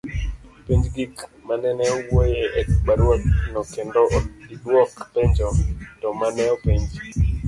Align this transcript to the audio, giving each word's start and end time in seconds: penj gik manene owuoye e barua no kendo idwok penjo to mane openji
penj 0.65 0.83
gik 0.95 1.15
manene 1.47 1.85
owuoye 1.95 2.41
e 2.59 2.61
barua 2.85 3.15
no 3.53 3.61
kendo 3.73 4.01
idwok 4.53 4.91
penjo 5.13 5.47
to 5.99 6.07
mane 6.19 6.43
openji 6.55 6.97